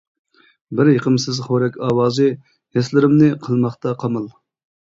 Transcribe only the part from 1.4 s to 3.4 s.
خورەك ئاۋازى، ھېسلىرىمنى